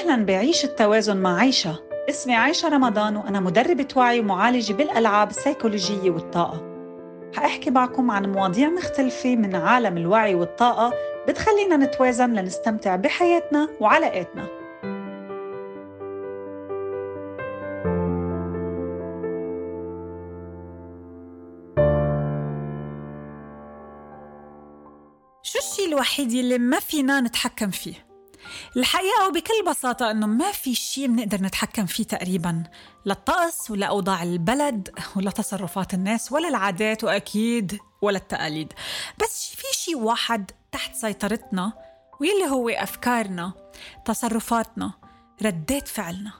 أهلا 0.00 0.24
بعيش 0.24 0.64
التوازن 0.64 1.16
مع 1.16 1.38
عيشة. 1.38 1.82
اسمي 2.08 2.34
عيشة 2.34 2.68
رمضان 2.68 3.16
وأنا 3.16 3.40
مدربة 3.40 3.88
وعي 3.96 4.20
ومعالجة 4.20 4.72
بالألعاب 4.72 5.30
السيكولوجية 5.30 6.10
والطاقة. 6.10 6.62
حأحكي 7.36 7.70
معكم 7.70 8.10
عن 8.10 8.32
مواضيع 8.32 8.68
مختلفة 8.68 9.36
من 9.36 9.56
عالم 9.56 9.96
الوعي 9.96 10.34
والطاقة 10.34 10.92
بتخلينا 11.28 11.76
نتوازن 11.76 12.32
لنستمتع 12.32 12.96
بحياتنا 12.96 13.68
وعلاقاتنا. 13.80 14.46
شو 25.42 25.84
الوحيد 25.88 26.32
اللي 26.32 26.58
ما 26.58 26.80
فينا 26.80 27.20
نتحكم 27.20 27.70
فيه؟ 27.70 28.09
الحقيقة 28.76 29.28
وبكل 29.28 29.70
بساطة 29.70 30.10
إنه 30.10 30.26
ما 30.26 30.52
في 30.52 30.74
شيء 30.74 31.06
بنقدر 31.06 31.42
نتحكم 31.42 31.86
فيه 31.86 32.04
تقريبا 32.04 32.62
لا 33.04 33.12
الطقس 33.12 33.70
ولا 33.70 33.86
أوضاع 33.86 34.22
البلد 34.22 34.88
ولا 35.16 35.30
تصرفات 35.30 35.94
الناس 35.94 36.32
ولا 36.32 36.48
العادات 36.48 37.04
وأكيد 37.04 37.78
ولا 38.02 38.18
التقاليد. 38.18 38.72
بس 39.22 39.54
في 39.56 39.66
شيء 39.72 39.96
واحد 39.96 40.50
تحت 40.72 40.94
سيطرتنا 40.94 41.72
واللي 42.20 42.50
هو 42.50 42.68
أفكارنا 42.68 43.52
تصرفاتنا 44.04 44.92
ردات 45.42 45.88
فعلنا. 45.88 46.32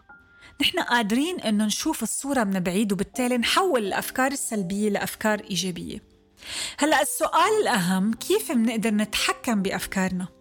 نحن 0.61 0.81
قادرين 0.81 1.41
إنه 1.41 1.65
نشوف 1.65 2.03
الصورة 2.03 2.45
من 2.45 2.61
بعيد 2.61 2.93
وبالتالي 2.93 3.39
نحول 3.39 3.87
الأفكار 3.87 4.33
السلبية 4.33 4.91
لأفكار 4.91 5.41
إيجابية. 5.41 6.03
هلأ 6.79 7.03
السؤال 7.03 7.61
الأهم 7.63 8.13
كيف 8.13 8.53
بنقدر 8.53 8.91
نتحكم 8.91 9.63
بأفكارنا؟ 9.63 10.40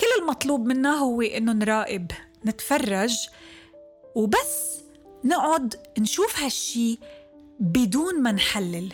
كل 0.00 0.06
المطلوب 0.22 0.66
منا 0.66 0.94
هو 0.94 1.22
إنه 1.22 1.52
نراقب 1.52 2.12
نتفرج 2.46 3.28
وبس 4.14 4.80
نقعد 5.24 5.74
نشوف 5.98 6.42
هالشي 6.42 6.98
بدون 7.60 8.22
ما 8.22 8.32
نحلل 8.32 8.92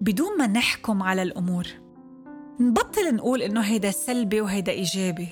بدون 0.00 0.38
ما 0.38 0.46
نحكم 0.46 1.02
على 1.02 1.22
الأمور. 1.22 1.66
نبطل 2.60 3.14
نقول 3.14 3.42
إنه 3.42 3.60
هيدا 3.60 3.90
سلبي 3.90 4.40
وهيدا 4.40 4.72
إيجابي. 4.72 5.28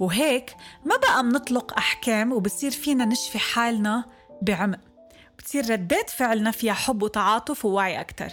وهيك 0.00 0.56
ما 0.84 0.96
بقى 0.96 1.24
منطلق 1.24 1.76
أحكام 1.76 2.32
وبصير 2.32 2.70
فينا 2.70 3.04
نشفي 3.04 3.38
حالنا 3.38 4.04
بعمق. 4.42 4.80
بتصير 5.38 5.70
ردات 5.70 6.10
فعلنا 6.10 6.50
فيها 6.50 6.72
حب 6.72 7.02
وتعاطف 7.02 7.64
ووعي 7.64 8.00
أكتر. 8.00 8.32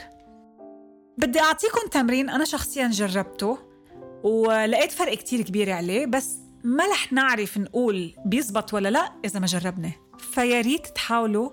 بدي 1.18 1.40
أعطيكم 1.40 1.88
تمرين 1.92 2.30
أنا 2.30 2.46
شخصيا 2.46 2.88
جربته. 2.88 3.69
ولقيت 4.24 4.92
فرق 4.92 5.14
كتير 5.14 5.42
كبير 5.42 5.72
عليه 5.72 6.06
بس 6.06 6.38
ما 6.64 6.88
رح 6.88 7.14
نعرف 7.14 7.58
نقول 7.58 8.16
بيزبط 8.26 8.74
ولا 8.74 8.90
لا 8.90 9.14
إذا 9.26 9.40
ما 9.40 9.46
جربنا 9.46 9.92
فيا 10.18 10.62
ريت 10.62 10.88
تحاولوا 10.88 11.50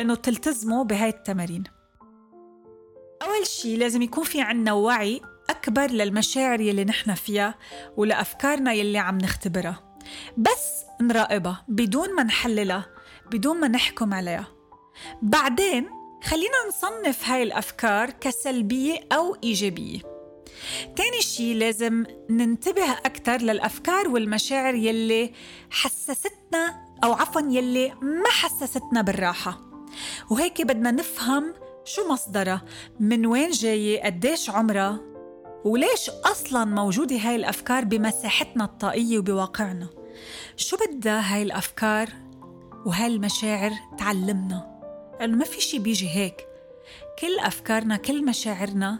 إنه 0.00 0.14
تلتزموا 0.14 0.84
بهاي 0.84 1.08
التمارين. 1.08 1.64
أول 3.22 3.46
شي 3.46 3.76
لازم 3.76 4.02
يكون 4.02 4.24
في 4.24 4.40
عنا 4.40 4.72
وعي 4.72 5.20
أكبر 5.50 5.90
للمشاعر 5.90 6.60
يلي 6.60 6.84
نحن 6.84 7.14
فيها 7.14 7.54
ولأفكارنا 7.96 8.72
يلي 8.72 8.98
عم 8.98 9.18
نختبرها. 9.18 9.96
بس 10.36 10.84
نراقبها 11.00 11.64
بدون 11.68 12.14
ما 12.14 12.22
نحللها 12.22 12.86
بدون 13.32 13.60
ما 13.60 13.68
نحكم 13.68 14.14
عليها. 14.14 14.46
بعدين 15.22 15.88
خلينا 16.24 16.68
نصنف 16.68 17.28
هاي 17.28 17.42
الأفكار 17.42 18.10
كسلبية 18.10 19.00
أو 19.12 19.36
إيجابية. 19.44 20.13
تاني 20.96 21.20
شي 21.20 21.54
لازم 21.54 22.04
ننتبه 22.30 22.92
أكثر 22.92 23.36
للأفكار 23.42 24.08
والمشاعر 24.08 24.74
يلي 24.74 25.32
حسستنا 25.70 26.84
أو 27.04 27.12
عفوا 27.12 27.40
يلي 27.40 27.92
ما 28.02 28.30
حسستنا 28.30 29.02
بالراحة. 29.02 29.60
وهيك 30.30 30.62
بدنا 30.62 30.90
نفهم 30.90 31.54
شو 31.84 32.08
مصدرها 32.12 32.62
من 33.00 33.26
وين 33.26 33.50
جاية 33.50 34.02
قديش 34.04 34.50
عمرها 34.50 35.00
وليش 35.64 36.10
أصلا 36.24 36.64
موجودة 36.64 37.16
هاي 37.16 37.36
الأفكار 37.36 37.84
بمساحتنا 37.84 38.64
الطاقية 38.64 39.18
وبواقعنا. 39.18 39.88
شو 40.56 40.76
بدها 40.76 41.34
هاي 41.34 41.42
الأفكار 41.42 42.08
وهاي 42.86 43.06
المشاعر 43.06 43.72
تعلمنا؟ 43.98 44.80
لأنه 45.20 45.36
ما 45.36 45.44
في 45.44 45.60
شي 45.60 45.78
بيجي 45.78 46.08
هيك. 46.08 46.46
كل 47.18 47.38
أفكارنا 47.38 47.96
كل 47.96 48.24
مشاعرنا 48.24 48.98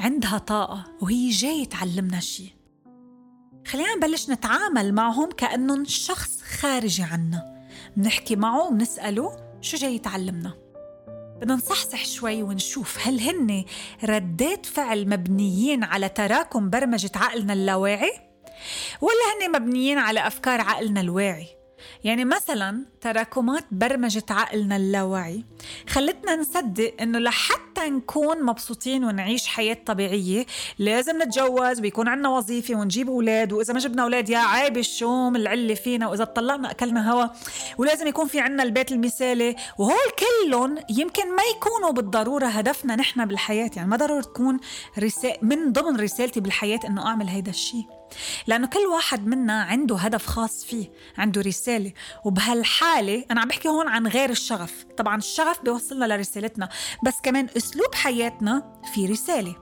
عندها 0.00 0.38
طاقة 0.38 0.84
وهي 1.00 1.28
جاي 1.28 1.66
تعلمنا 1.66 2.20
شيء 2.20 2.52
خلينا 3.66 3.94
نبلش 3.94 4.30
نتعامل 4.30 4.94
معهم 4.94 5.30
كأنهم 5.30 5.84
شخص 5.84 6.42
خارجي 6.42 7.02
عنا. 7.02 7.66
بنحكي 7.96 8.36
معه 8.36 8.66
وبنسأله 8.66 9.36
شو 9.60 9.76
جاي 9.76 9.94
يتعلمنا. 9.94 10.54
بدنا 11.40 11.54
نصحصح 11.54 12.04
شوي 12.04 12.42
ونشوف 12.42 12.98
هل 13.06 13.20
هن 13.20 13.64
ردات 14.04 14.66
فعل 14.66 15.08
مبنيين 15.08 15.84
على 15.84 16.08
تراكم 16.08 16.70
برمجة 16.70 17.10
عقلنا 17.14 17.52
اللاواعي 17.52 18.12
ولا 19.00 19.46
هن 19.46 19.52
مبنيين 19.52 19.98
على 19.98 20.26
أفكار 20.26 20.60
عقلنا 20.60 21.00
الواعي. 21.00 21.46
يعني 22.04 22.24
مثلا 22.24 22.86
تراكمات 23.00 23.64
برمجة 23.70 24.24
عقلنا 24.30 24.76
اللاواعي 24.76 25.44
خلتنا 25.88 26.36
نصدق 26.36 26.94
إنه 27.00 27.18
لحتى 27.18 27.69
نكون 27.88 28.42
مبسوطين 28.42 29.04
ونعيش 29.04 29.46
حياة 29.46 29.76
طبيعية 29.86 30.46
لازم 30.78 31.22
نتجوز 31.22 31.80
ويكون 31.80 32.08
عنا 32.08 32.28
وظيفة 32.28 32.74
ونجيب 32.74 33.08
أولاد 33.08 33.52
وإذا 33.52 33.74
ما 33.74 33.80
جبنا 33.80 34.02
أولاد 34.02 34.28
يا 34.28 34.38
عيب 34.38 34.78
الشوم 34.78 35.36
العلة 35.36 35.74
فينا 35.74 36.08
وإذا 36.08 36.24
طلقنا 36.24 36.70
أكلنا 36.70 37.12
هوا 37.12 37.26
ولازم 37.78 38.06
يكون 38.06 38.26
في 38.28 38.40
عنا 38.40 38.62
البيت 38.62 38.92
المثالي 38.92 39.56
وهول 39.78 39.96
كلهم 40.18 40.78
يمكن 40.90 41.36
ما 41.36 41.42
يكونوا 41.56 41.90
بالضرورة 41.90 42.46
هدفنا 42.46 42.96
نحن 42.96 43.24
بالحياة. 43.24 43.70
يعني 43.76 43.88
ما 43.88 43.96
ضروري 43.96 44.22
تكون 44.22 44.60
رسالة 44.98 45.36
من 45.42 45.72
ضمن 45.72 46.00
رسالتي 46.00 46.40
بالحياة 46.40 46.80
إنه 46.86 47.06
أعمل 47.06 47.28
هيدا 47.28 47.50
الشيء 47.50 47.84
لأنه 48.46 48.66
كل 48.66 48.78
واحد 48.78 49.26
منا 49.26 49.62
عنده 49.62 49.96
هدف 49.96 50.26
خاص 50.26 50.64
فيه 50.64 50.90
عنده 51.18 51.40
رسالة. 51.40 51.92
وبهالحالة 52.24 53.24
أنا 53.30 53.40
عم 53.40 53.48
بحكي 53.48 53.68
هون 53.68 53.88
عن 53.88 54.06
غير 54.06 54.30
الشغف. 54.30 54.84
طبعا 54.96 55.16
الشغف 55.16 55.62
بيوصلنا 55.62 56.04
لرسالتنا 56.04 56.68
بس 57.04 57.14
كمان 57.22 57.46
أسلوب 57.70 57.94
حياتنا 57.94 58.80
في 58.94 59.06
رسالة. 59.06 59.54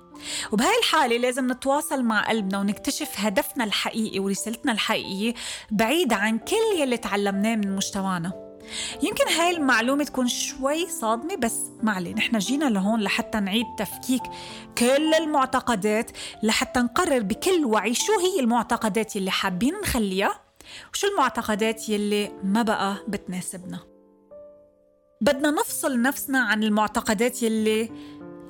وبهاي 0.53 0.79
الحالة 0.79 1.17
لازم 1.17 1.53
نتواصل 1.53 2.03
مع 2.03 2.29
قلبنا 2.29 2.59
ونكتشف 2.61 3.09
هدفنا 3.17 3.65
الحقيقي 3.65 4.19
ورسالتنا 4.19 4.73
الحقيقية 4.73 5.35
بعيدة 5.71 6.17
عن 6.17 6.39
كل 6.39 6.81
يلي 6.81 6.97
تعلمناه 6.97 7.57
من 7.57 7.77
مجتمعنا. 7.77 8.33
يمكن 9.03 9.29
هاي 9.29 9.57
المعلومة 9.57 10.05
تكون 10.05 10.29
شوي 10.29 10.87
صادمة 10.87 11.37
بس 11.37 11.57
ما 11.83 11.93
عليه 11.93 12.15
نحن 12.15 12.39
جينا 12.39 12.65
لهون 12.65 13.01
لحتى 13.01 13.41
نعيد 13.41 13.67
تفكيك 13.79 14.23
كل 14.79 15.15
المعتقدات 15.15 16.11
لحتى 16.43 16.81
نقرر 16.81 17.23
بكل 17.23 17.65
وعي 17.65 17.95
شو 17.95 18.13
هي 18.21 18.41
المعتقدات 18.41 19.17
اللي 19.17 19.31
حابين 19.31 19.75
نخليها 19.83 20.41
وشو 20.93 21.07
المعتقدات 21.07 21.89
يلي 21.89 22.33
ما 22.45 22.63
بقى 22.63 22.97
بتناسبنا. 23.09 23.88
بدنا 25.21 25.51
نفصل 25.51 26.03
نفسنا 26.03 26.39
عن 26.39 26.63
المعتقدات 26.63 27.43
يلي 27.43 27.91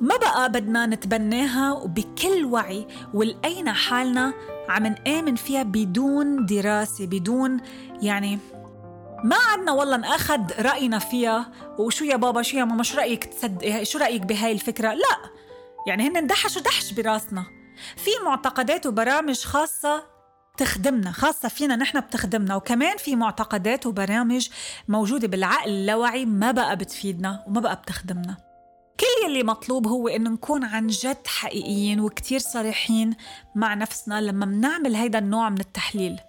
ما 0.00 0.16
بقى 0.16 0.52
بدنا 0.52 0.86
نتبناها 0.86 1.72
وبكل 1.72 2.44
وعي 2.44 2.86
ولقينا 3.14 3.72
حالنا 3.72 4.34
عم 4.68 4.86
نآمن 4.86 5.36
فيها 5.36 5.62
بدون 5.62 6.46
دراسة 6.46 7.06
بدون 7.06 7.60
يعني 8.02 8.38
ما 9.24 9.36
عدنا 9.36 9.72
والله 9.72 9.96
نأخذ 9.96 10.40
رأينا 10.60 10.98
فيها. 10.98 11.52
وشو 11.78 12.04
يا 12.04 12.16
بابا؟ 12.16 12.42
شو 12.42 12.56
يا 12.56 12.64
ماما؟ 12.64 12.82
شو 12.82 12.98
رأيك 12.98 13.24
تصدق 13.24 13.82
شو 13.82 13.98
رأيك 13.98 14.22
بهاي 14.22 14.52
الفكرة؟ 14.52 14.94
لا 14.94 15.30
يعني 15.86 16.08
هن 16.08 16.16
اندحشوا 16.16 16.62
دحش 16.62 16.92
براسنا. 16.92 17.44
في 17.96 18.10
معتقدات 18.24 18.86
وبرامج 18.86 19.44
خاصة 19.44 20.02
تخدمنا 20.58 21.12
خاصة 21.12 21.48
فينا 21.48 21.76
نحن 21.76 22.00
بتخدمنا. 22.00 22.56
وكمان 22.56 22.96
في 22.96 23.16
معتقدات 23.16 23.86
وبرامج 23.86 24.48
موجودة 24.88 25.28
بالعقل 25.28 25.70
اللاوعي 25.70 26.26
ما 26.26 26.50
بقى 26.50 26.76
بتفيدنا 26.76 27.44
وما 27.46 27.60
بقى 27.60 27.76
بتخدمنا. 27.76 28.36
كل 29.00 29.30
يلي 29.30 29.42
مطلوب 29.42 29.86
هو 29.86 30.08
انه 30.08 30.30
نكون 30.30 30.64
عن 30.64 30.86
جد 30.86 31.26
حقيقيين 31.26 32.00
وكتير 32.00 32.38
صريحين 32.38 33.16
مع 33.54 33.74
نفسنا 33.74 34.20
لما 34.20 34.46
منعمل 34.46 34.96
هيدا 34.96 35.18
النوع 35.18 35.48
من 35.50 35.60
التحليل. 35.60 36.20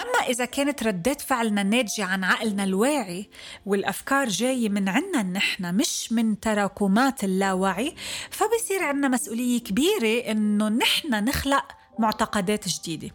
أما 0.00 0.26
إذا 0.28 0.44
كانت 0.44 0.82
ردات 0.82 1.20
فعلنا 1.20 1.62
ناتجة 1.62 2.04
عن 2.04 2.24
عقلنا 2.24 2.64
الواعي 2.64 3.30
والأفكار 3.66 4.28
جاية 4.28 4.68
من 4.68 4.88
عنا 4.88 5.22
نحن 5.22 5.74
مش 5.74 6.12
من 6.12 6.40
تراكمات 6.40 7.24
اللاوعي 7.24 7.94
فبصير 8.30 8.82
عنا 8.82 9.08
مسؤولية 9.08 9.60
كبيرة 9.60 10.30
إنه 10.30 10.68
نحن 10.68 11.24
نخلق 11.24 11.64
معتقدات 11.98 12.68
جديدة. 12.68 13.10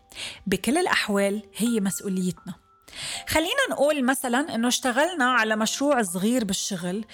بكل 0.48 0.78
الأحوال 0.78 1.44
هي 1.56 1.80
مسؤوليتنا. 1.80 2.54
خلينا 3.28 3.70
نقول 3.72 4.06
مثلا 4.06 4.56
إنه 4.56 4.68
اشتغلنا 4.68 5.26
على 5.26 5.56
مشروع 5.56 6.02
صغير 6.02 6.44
بالشغل 6.44 7.06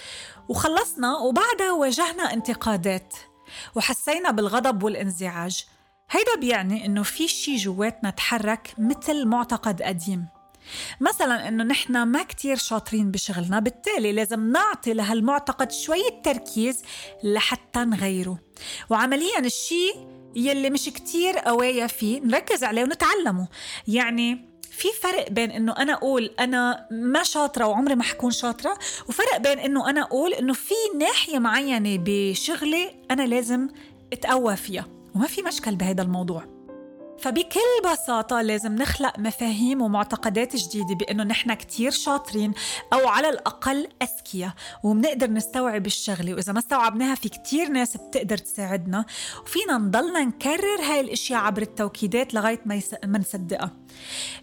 وخلصنا 0.48 1.16
وبعدها 1.16 1.72
واجهنا 1.72 2.32
انتقادات 2.32 3.14
وحسينا 3.74 4.30
بالغضب 4.30 4.82
والانزعاج. 4.82 5.64
هيدا 6.10 6.40
بيعني 6.40 6.86
إنه 6.86 7.02
في 7.02 7.28
شي 7.28 7.56
جواتنا 7.56 8.10
تحرك 8.10 8.74
مثل 8.78 9.26
معتقد 9.26 9.82
قديم. 9.82 10.26
مثلا 11.00 11.48
إنه 11.48 11.64
نحن 11.64 12.02
ما 12.02 12.22
كتير 12.22 12.56
شاطرين 12.56 13.10
بشغلنا 13.10 13.60
بالتالي 13.60 14.12
لازم 14.12 14.52
نعطي 14.52 14.92
لهالمعتقد 14.92 15.72
شوية 15.72 16.22
تركيز 16.24 16.82
لحتى 17.22 17.78
نغيره. 17.78 18.38
وعمليا 18.90 19.38
الشيء 19.38 20.23
يلي 20.36 20.70
مش 20.70 20.84
كتير 20.84 21.38
قوايا 21.38 21.86
فيه 21.86 22.20
نركز 22.20 22.64
عليه 22.64 22.82
ونتعلمه. 22.82 23.48
يعني 23.88 24.54
في 24.70 24.88
فرق 25.02 25.30
بين 25.30 25.50
إنه 25.50 25.72
أنا 25.78 25.92
أقول 25.92 26.30
أنا 26.40 26.88
ما 26.90 27.22
شاطرة 27.22 27.66
وعمري 27.66 27.94
ما 27.94 28.02
حكون 28.02 28.30
شاطرة 28.30 28.78
وفرق 29.08 29.36
بين 29.36 29.58
إنه 29.58 29.90
أنا 29.90 30.02
أقول 30.02 30.32
إنه 30.34 30.52
في 30.52 30.74
ناحية 30.98 31.38
معينة 31.38 31.98
بشغلي 32.04 32.90
أنا 33.10 33.22
لازم 33.22 33.68
أتقوى 34.12 34.56
فيها 34.56 34.86
وما 35.14 35.26
في 35.26 35.42
مشكل 35.42 35.76
بهذا 35.76 36.02
الموضوع. 36.02 36.53
فبكل 37.18 37.90
بساطة 37.92 38.42
لازم 38.42 38.74
نخلق 38.74 39.18
مفاهيم 39.18 39.82
ومعتقدات 39.82 40.56
جديدة 40.56 40.94
بأنه 40.94 41.24
نحن 41.24 41.54
كتير 41.54 41.90
شاطرين 41.90 42.52
أو 42.92 43.08
على 43.08 43.28
الأقل 43.28 43.88
أذكياء 44.02 44.52
وبنقدر 44.82 45.30
نستوعب 45.30 45.86
الشغلة 45.86 46.34
وإذا 46.34 46.52
ما 46.52 46.58
استوعبناها 46.58 47.14
في 47.14 47.28
كتير 47.28 47.68
ناس 47.68 47.96
بتقدر 47.96 48.38
تساعدنا 48.38 49.04
وفينا 49.42 49.78
نضلنا 49.78 50.24
نكرر 50.24 50.80
هاي 50.82 51.00
الأشياء 51.00 51.40
عبر 51.40 51.62
التوكيدات 51.62 52.34
لغاية 52.34 52.60
ما, 52.66 52.74
يس... 52.74 52.94
ما 53.04 53.18
نصدقها. 53.18 53.70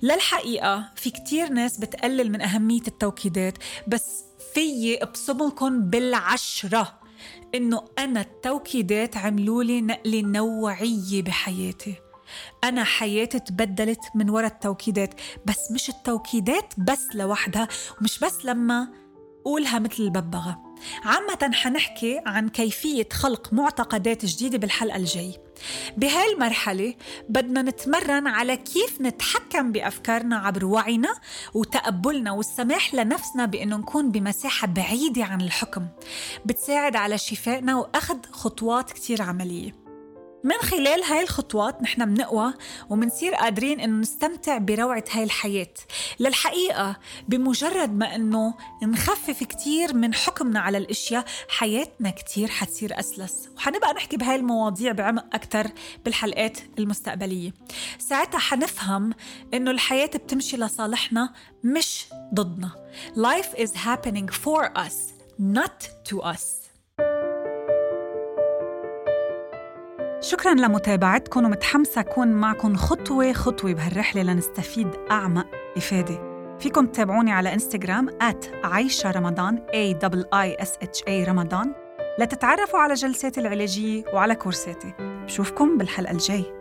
للحقيقة 0.01 0.91
في 0.95 1.09
كتير 1.09 1.49
ناس 1.49 1.77
بتقلل 1.77 2.31
من 2.31 2.41
أهمية 2.41 2.87
التوكيدات 2.87 3.57
بس 3.87 4.23
في 4.53 4.97
ابصمكم 5.03 5.81
بالعشرة 5.81 6.99
إنه 7.55 7.85
أنا 7.99 8.21
التوكيدات 8.21 9.17
عملوا 9.17 9.63
لي 9.63 9.81
نقلة 9.81 10.21
نوعية 10.21 11.21
بحياتي. 11.21 12.10
أنا 12.63 12.83
حياتي 12.83 13.39
تبدلت 13.39 14.01
من 14.15 14.29
وراء 14.29 14.51
التوكيدات 14.51 15.13
بس 15.45 15.71
مش 15.71 15.89
التوكيدات 15.89 16.73
بس 16.77 17.07
لوحدها 17.13 17.67
ومش 18.01 18.19
بس 18.19 18.45
لما 18.45 18.87
قولها 19.45 19.79
مثل 19.79 20.03
الببغاء 20.03 20.71
عامة 21.03 21.51
حنحكي 21.53 22.21
عن 22.25 22.49
كيفية 22.49 23.07
خلق 23.13 23.53
معتقدات 23.53 24.25
جديدة 24.25 24.57
بالحلقة 24.57 24.97
الجاي. 24.97 25.37
بهاي 25.97 26.33
المرحلة 26.33 26.93
بدنا 27.29 27.61
نتمرن 27.61 28.27
على 28.27 28.57
كيف 28.57 29.01
نتحكم 29.01 29.71
بأفكارنا 29.71 30.37
عبر 30.37 30.65
وعينا 30.65 31.13
وتقبلنا 31.53 32.31
والسماح 32.31 32.93
لنفسنا 32.93 33.45
بأنه 33.45 33.77
نكون 33.77 34.11
بمساحة 34.11 34.67
بعيدة 34.67 35.23
عن 35.23 35.41
الحكم. 35.41 35.87
بتساعد 36.45 36.95
على 36.95 37.17
شفائنا 37.17 37.75
وأخذ 37.75 38.17
خطوات 38.31 38.91
كتير 38.91 39.21
عملية. 39.21 39.80
من 40.43 40.57
خلال 40.61 41.03
هاي 41.03 41.23
الخطوات 41.23 41.81
نحن 41.81 42.09
منقوى 42.09 42.53
ومنصير 42.89 43.35
قادرين 43.35 43.79
إنه 43.79 44.01
نستمتع 44.01 44.57
بروعة 44.57 45.03
هاي 45.11 45.23
الحياة. 45.23 45.73
للحقيقة 46.19 46.95
بمجرد 47.27 47.93
ما 47.93 48.15
إنه 48.15 48.53
نخفف 48.83 49.43
كتير 49.43 49.93
من 49.93 50.13
حكمنا 50.13 50.59
على 50.59 50.77
الأشياء 50.77 51.25
حياتنا 51.49 52.09
كتير 52.09 52.47
حتصير 52.47 52.99
أسلس. 52.99 53.49
وحنبقى 53.57 53.93
نحكي 53.93 54.17
بهاي 54.17 54.35
المواضيع 54.35 54.91
بعمق 54.91 55.25
أكثر 55.33 55.67
بالحلقات 56.05 56.57
المستقبلية. 56.79 57.53
ساعتها 57.99 58.39
حنفهم 58.39 59.13
إنه 59.53 59.71
الحياة 59.71 60.05
بتمشي 60.05 60.57
لصالحنا 60.57 61.33
مش 61.63 62.05
ضدنا. 62.33 62.71
Life 63.15 63.59
is 63.59 63.71
happening 63.71 64.29
for 64.45 64.77
us 64.77 64.95
not 65.39 66.09
to 66.09 66.21
us. 66.21 66.60
شكرا 70.31 70.53
لمتابعتكم 70.53 71.45
ومتحمسة 71.45 72.01
أكون 72.01 72.27
معكم 72.27 72.75
خطوة 72.75 73.33
خطوة 73.33 73.73
بهالرحلة 73.73 74.23
لنستفيد 74.23 74.87
أعمق 75.11 75.47
إفادة. 75.77 76.31
فيكم 76.59 76.85
تتابعوني 76.85 77.31
على 77.31 77.53
إنستغرام 77.53 78.09
عايشة 78.63 79.11
رمضان 79.11 79.57
A 79.57 79.95
I 80.35 80.63
S 80.63 80.69
H 80.69 81.03
A 81.07 81.27
رمضان. 81.29 81.73
لتتعرفوا 82.19 82.79
على 82.79 82.93
جلساتي 82.93 83.39
العلاجية 83.41 84.03
وعلى 84.13 84.35
كورساتي. 84.35 84.93
بشوفكم 84.99 85.77
بالحلقة 85.77 86.11
الجاي 86.11 86.60